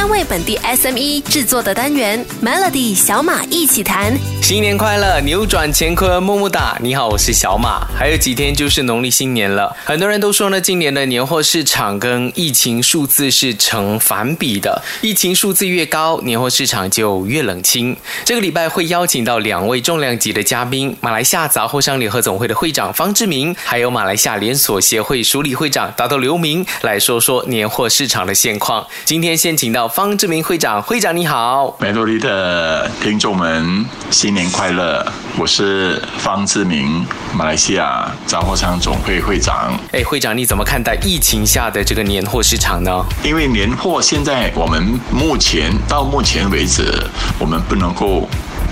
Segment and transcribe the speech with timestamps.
[0.00, 4.16] 专为本地 SME 制作的单元 Melody 小马一起谈。
[4.40, 6.74] 新年快乐，扭转乾坤，么么哒！
[6.80, 7.86] 你好，我是小马。
[7.94, 17.94] 还有几天就是农历新年了，很多人都说呢，今年的年货市场跟疫情数字是成反比的，疫情数字越高，年货市场就越冷清。
[18.24, 28.86] 这个礼拜会邀请到两位重量级的嘉宾：马来西亚杂货商联合总会的会长方志明，还有马来西亚连锁协会署理会长达到刘明，来说说年货市场的现况。
[29.04, 35.04] 今天先请到方志明会长，会长你好，美多利的听众们，新年快乐！
[35.36, 37.04] 我是方志明，
[37.34, 39.76] 马来西亚杂货商总会会长。
[39.92, 43.04] 哎，会长你怎么看待疫情下的这个年货市场呢？
[43.24, 46.92] 因为年货现在我们目前到目前为止，
[47.38, 48.28] 我们不能够。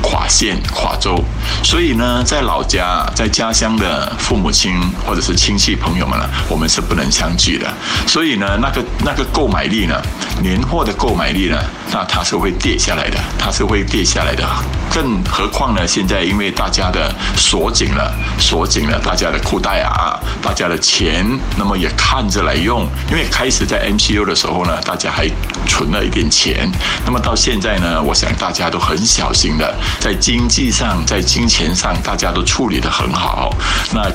[0.08, 1.22] 跨县跨州，
[1.62, 4.72] 所以呢，在老家在家乡的父母亲
[5.06, 7.70] 或者是亲戚朋友们呢，我们是不能相聚的。
[8.06, 10.00] 所以呢，那个那个购买力呢，
[10.42, 11.58] 年货的购买力呢，
[11.92, 14.48] 那它是会跌下来的，它是会跌下来的。
[14.90, 22.88] 更何况呢，现在因为大家的锁紧了，锁紧了大家的裤袋啊，大家的钱，那么也看着来用。
[23.10, 25.28] 因为开始在 MCU 的时候呢，大家还
[25.66, 26.70] 存了一点钱，
[27.04, 29.74] 那么到现在呢，我想大家都很小心的。
[30.00, 33.54] 在经济上，在金钱上，大家都处理得很好。
[33.92, 34.10] 那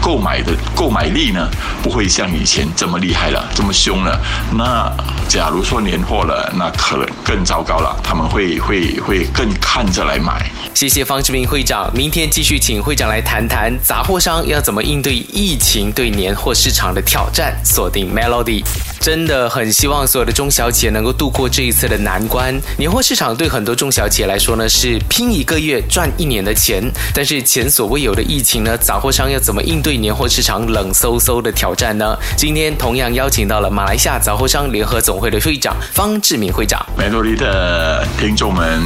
[0.00, 1.48] 购买的购买力呢，
[1.82, 4.20] 不会像以前这么厉害了，这么凶了。
[4.52, 4.92] 那
[5.28, 7.96] 假如说年货了，那可能更糟糕了。
[8.02, 10.50] 他们会会会更看着来买。
[10.78, 17.52] 谢谢方志明会长，明天继续请会长来谈谈杂货商要怎么应对疫情对年货市场的挑战。
[17.64, 18.62] 锁定 Melody。
[19.00, 22.56] 真的很希望所有的中小企业能够度过这一次的难关。
[22.76, 26.80] 年货市场对很多中小企业来说呢，是拼一个月赚一年的钱。
[27.12, 32.16] 但是前所未有的疫情呢，杂货商要怎么应对年货市场冷飕飕的挑战呢？
[32.36, 36.86] 今天同样邀请到了马来西亚杂货商联合总会的会长方志明会长。
[36.96, 38.80] Melody 的听众们，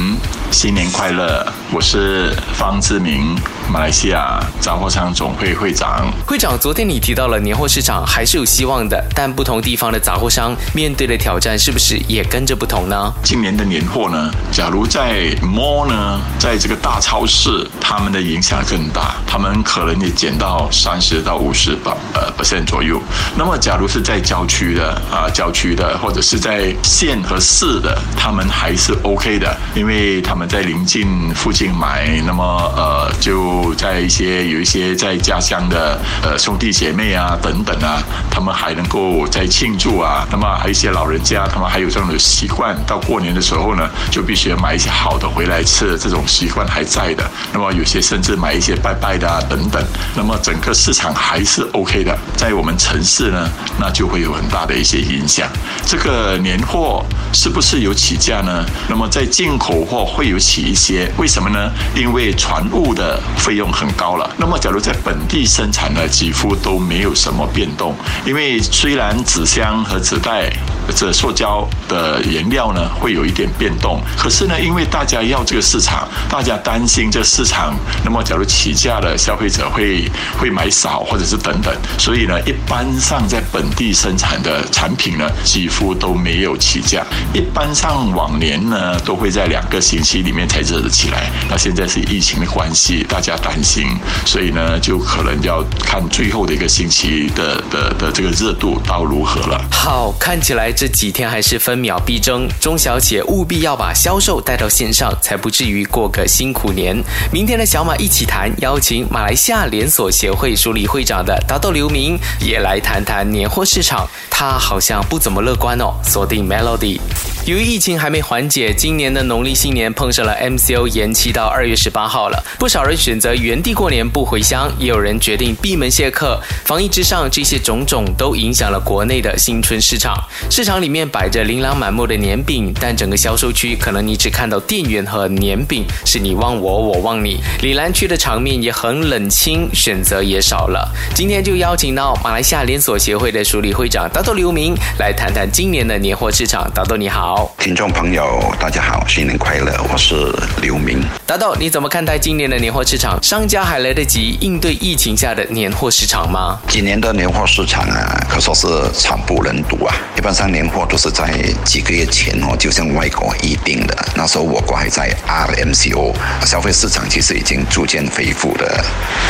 [0.53, 1.51] 新年快乐！
[1.71, 3.35] 我是方志明。
[3.71, 13.11] 马来西亚杂货商总会会长，会长，昨天你提到了年货市场还是有希望的，但不同地方的杂货商面对的挑战是不是也跟着不同呢？
[13.23, 23.01] 今年的年货呢，假如在 mall 呢，在这个大超市，他们的影响更大，他们可能也减到三十到五十吧，呃 percent 左右。
[23.35, 32.43] 那么，假如是在郊区的啊，郊区的或者是在县和市的，他们还是 OK 的，因为他们在临近附近买，那么
[32.75, 33.52] 呃就。
[33.75, 40.27] 在一些有一些在家乡的呃兄弟姐妹啊等等啊，他们还能够在庆祝啊。
[40.31, 45.97] 那么还有一些老人家，他们还有这样的习惯，到过年的时候呢，就必须要买一些好的回来吃。
[45.97, 47.29] 这种习惯还在的。
[47.51, 49.83] 那么有些甚至买一些拜拜的啊等等。
[50.15, 52.17] 那么整个市场还是 OK 的。
[52.35, 53.49] 在我们城市呢，
[53.79, 55.47] 那就会有很大的一些影响。
[55.85, 58.65] 这个年货是不是有起价呢？
[58.89, 61.71] 那么在进口货会有起一些，为什么呢？
[61.95, 63.19] 因为船务的。
[63.43, 64.33] 费用很高了。
[64.37, 67.93] 那么，假如在本地生产呢，几乎都没有什么变动。
[68.25, 70.49] 因为虽然纸箱和纸袋
[70.95, 87.05] 这塑胶的原料呢会有一点变动，可是呢，因为大家要这个市场，大家担心这市场，那么假如起价了，消费者会会买少，或者是等等，所以呢，一般上在本地生产的产品呢，几乎都没有起价。
[87.33, 91.29] 一般上往年呢，都会在两个星期里面才热得起来。
[91.49, 93.33] 那现在是疫情的关系，大家。
[93.43, 93.85] 担心，
[94.25, 99.59] 所以呢，就可能要看最后的一个星期的的的这个热度到如何了。
[99.69, 107.01] 好，看起来这几天还是分秒必争，中小企业务必要把销售带到线上，才不至于过个辛苦年。
[107.31, 115.93] 明天的小马一起谈，邀请马来西亚连锁协会署理会长的达豆刘明也来谈谈年货市场，他好像不怎么乐观哦。
[116.03, 116.99] 锁定 Melody。
[117.45, 122.41] 由于疫情还没缓解，今年的农历新年碰上了 MCO 延期到二月十八号了。
[122.57, 126.39] 不少人选择原地过年不回乡，也有人决定闭门谢客。
[126.63, 130.17] 防疫之上，这些种种都影响了国内的新春市场。
[130.49, 137.41] 市场里面摆着琳琅满目的年饼，但整个销售区可能你只看到店员和年饼，是你忘我，我忘你。
[137.61, 140.89] 里兰区的场面也很冷清，选择也少了。
[141.13, 146.71] 今天就邀请到马来西亚连锁协会的署理会长达豆刘明来谈谈今年的年货市场。
[146.73, 147.32] 达豆你好。
[147.57, 149.73] 听众朋友，大家好，新年快乐！
[149.91, 150.31] 我是
[150.61, 151.01] 刘明。
[151.25, 153.17] 达豆，你怎么看待今年的年货市场？
[153.23, 156.59] 商家还来得及应对疫情下的年货市场吗？
[156.67, 159.95] 今年的年货市场啊，可说是惨不忍睹啊！
[160.15, 161.25] 一般上年货都是在
[161.63, 163.97] 几个月前哦，就像外国预定的。
[164.15, 166.13] 那时候我国还在 RMCO，
[166.45, 168.83] 消费市场其实已经逐渐恢复的。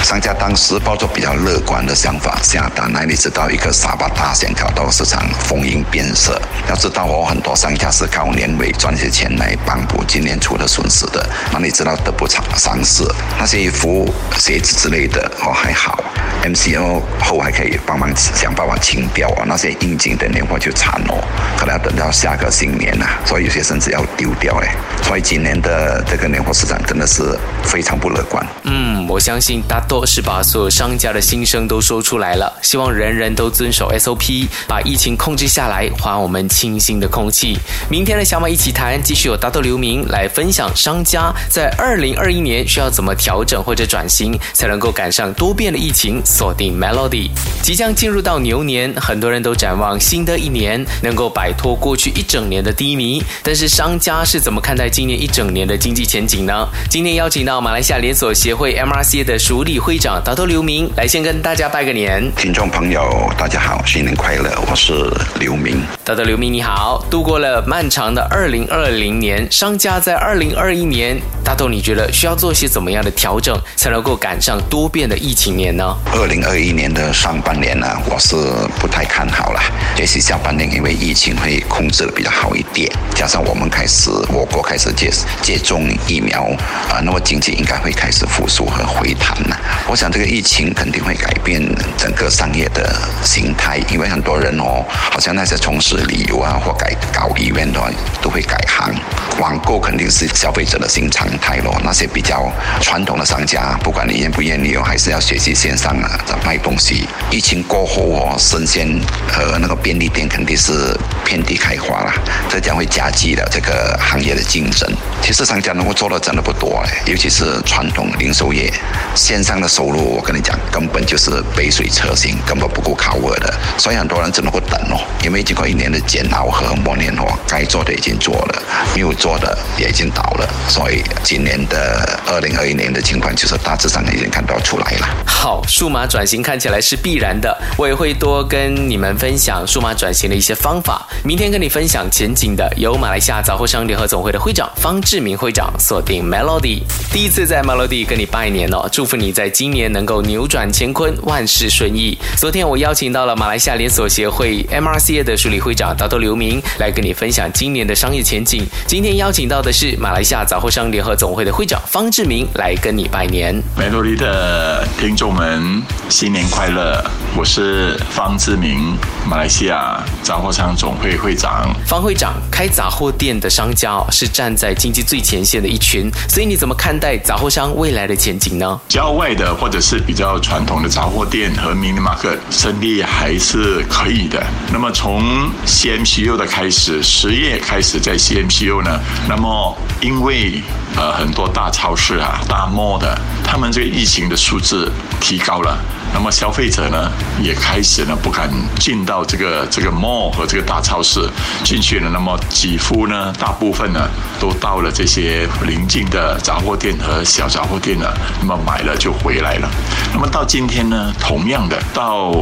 [0.04, 6.42] 商家当时抱着比较乐观的想法下单，哪里知道一个沙巴大仙条到市场风云变色。
[6.68, 7.93] 要知道哦，很多商家。
[7.94, 11.30] 是靠年尾赚些钱来帮补今年出的损失的。
[11.51, 12.44] 那你知道得不偿
[12.84, 13.04] 失，
[13.38, 16.04] 那些衣服、鞋子之类的哦还好
[16.44, 21.24] ，MCO 后还可以帮忙想办法清掉啊，那些应景的年货就惨哦，
[21.56, 24.69] 可能要等到下个新年呐，所以有些甚至要丢掉嘞。
[25.04, 28.44] 所以今年的这个年货市场真的是非常不乐观。
[28.63, 37.60] 嗯，我相信大多是把所有商家的心声都说出来了，希望人人都遵守 SOP，把疫情控制下来，还我们清新的空气。
[37.89, 46.21] 明天的小马一起谈，继续有大豆刘明来分享商家在二零二一年需要怎么调整或者转型，才能够赶上多变的疫情。
[46.25, 47.30] 锁定 Melody，
[47.62, 56.68] 即将进入到牛年，很多人都展望新的一年能够摆脱过去一整年的低迷，但是商家是怎么看待今年一整年的经济前景呢？
[56.89, 62.31] 今天邀请到马来西亚连锁协会 MRC 的署理会长大豆刘明来先跟大家拜个年。
[62.35, 64.62] 听众朋友，大家好，新年快乐！
[64.74, 64.92] 我是
[65.40, 65.84] 刘明。
[66.04, 75.96] 大家刘明你好，度过了漫长的二零二零年，商家在二零二一年，大豆你觉得需要做些怎么样的调整，才能够赶上多变的疫情年呢？
[76.12, 78.36] 二零二一年的上半年呢，我是
[78.80, 79.62] 不太看好了。
[79.96, 85.12] 也许下半年因为疫情会控制的比较好一点，加上我们开始我国开始接
[85.44, 86.46] 接种疫苗
[86.90, 89.56] 啊，那么经济应该会开始复苏和回弹了。
[89.88, 91.64] 我想这个疫情肯定会改变
[91.96, 92.92] 整个商业的
[93.22, 98.95] 形态，因为很多人哦，好像那些从事旅游啊或改搞 event 的都会改行，
[99.39, 101.80] 网购肯定是消费者的新常态咯。
[101.83, 102.51] 那些比较
[102.81, 107.07] 传统的商家，不管你愿不愿意哦，还是要学习线上啊卖东西。
[107.30, 112.14] 疫情过后哦，生鲜和那个便利店肯定是遍地开花了，
[112.50, 114.90] 这将会加剧了这个行业的竞争。
[115.22, 118.72] 其实商家能够做的真的不多嘞，尤其是传统零售业，
[119.16, 123.54] 线上的收入我跟你讲，根本就是杯水车薪，根本不够考核的。
[123.78, 128.62] 所以很多人只能够等哦，因为经过一年的煎熬和磨练哦，该做的已经做了，
[128.94, 130.48] 没有做的也已经倒了。
[130.68, 135.08] 所以今年的二零二一年的情况，就是大致上已经看到出来了。
[135.26, 141.08] 好，数码转型看起来是必然的，我也会多跟你们分享数码转型的一些方法。
[141.24, 146.81] 明天跟你分享前景的，有马来西亚杂货商联合总会的会长方志明会长，锁定 Melody，
[147.12, 152.18] 第一次在 Melody 跟你拜年哦，祝福你在今年能够扭转乾坤，万事顺意。
[152.38, 158.66] 昨天我邀请到了马来西亚连锁协会 MRCA 的署理会长大豆刘明来跟你分享今年的商业前景。
[158.88, 163.56] 今天邀请到的是马来西亚杂货商联合总会的会长方志明来跟你拜年。
[163.77, 167.04] Melody 的听众们，新年快乐！
[167.36, 168.98] 我是方志明，
[169.30, 171.74] 马来西亚杂货商总会会长。
[171.88, 178.80] 方会长开杂货店的商家哦，是站在经济最前线的一群，所以你怎么看待杂货商未来的前景呢？
[178.90, 184.44] 郊外的或者是比较传统的杂货店和 mini market 生意还是可以的。
[184.72, 190.62] 那么从 CMCU 的开始，十月开始在 CMCU 呢，那么因为
[190.96, 193.18] 呃很多大超市啊、大 mall 的，
[193.54, 194.92] 他们这个疫情的数字
[195.22, 195.78] 提高了。
[196.12, 197.12] 那么消费者呢，
[197.42, 201.30] 也开始呢不敢进到这个这个 mall 和这个大超市
[201.64, 202.10] 进去了。
[202.10, 204.08] 那么几乎呢，大部分呢
[204.40, 208.08] 都到了这些邻近的杂货店和小杂货店呢，
[208.40, 209.70] 那么买了就回来了。
[210.12, 212.34] 那么到今天呢，同样的到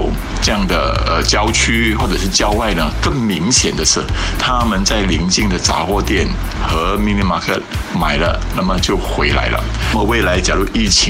[0.41, 4.01] 这样的呃郊区或者是郊外呢，更明显的是
[4.39, 6.27] 他们在邻近的杂货店
[6.67, 7.61] 和 mini market
[7.97, 9.61] 买了，那么就回来了。
[9.93, 11.00] 那么未来假如疫情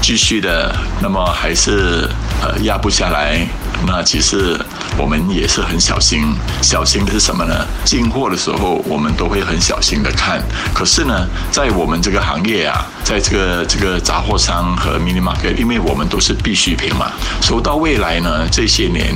[0.00, 2.08] 继续的，那么还是
[2.42, 3.46] 呃压不下来。
[3.86, 4.60] 那其实
[4.96, 7.66] 我们也是很小心，小心的是什么呢？
[7.84, 10.42] 进货的时候我们都会很小心的看。
[10.74, 17.10] 可是呢，在我们这个行业啊，在这个这个杂货商和 mini market，因为我们都是必需品嘛，
[17.40, 19.14] 收到未来呢这些年。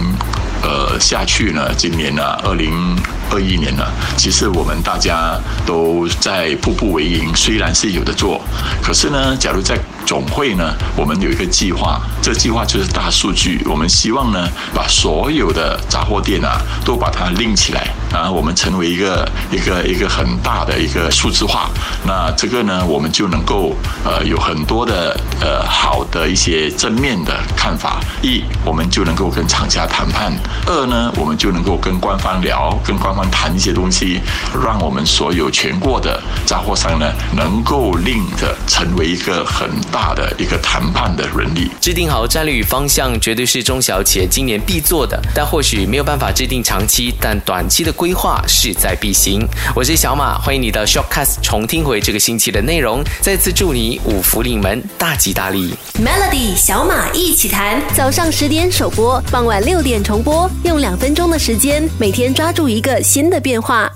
[0.63, 2.97] 呃，下去呢，今年呢，二零
[3.31, 3.85] 二一年呢，
[4.17, 8.41] 其实我们大家都在步步为营，虽然是有的做，
[8.83, 17.93] 可是呢，假如在总会呢，我们有一个计划，这计划就是大数据，我们希望呢，把所有的杂货店啊，都把它拎起来。
[18.15, 21.69] 啊，我们成为一个一个一个很大的一个数字化，
[22.07, 30.33] 那这个呢，我们就能够呃有很多的呃好的一些正面的看法，一我们就能够跟厂家谈判。
[30.67, 34.21] 二呢，我们就能够跟官方聊，跟官方谈一些东西，
[34.65, 41.71] 让我们所有全国的杂货商呢，能够令着成为一个很大的一个谈判的能力。
[41.81, 49.49] 制定好战略与方向，绝对是中小企业今年必做的，但或许没有办法制定长期，但短期的规划势在必行。
[49.75, 53.03] 我是小马，欢迎你到 Shortcast 重听回这个星期的内容。
[53.23, 55.73] 再次祝你五福临门，大吉大利。
[55.95, 60.51] Melody 小马一起谈，早上十点首播，傍晚六点重播。
[60.65, 63.91] 用两分钟的时间，每天抓住一个新的变化。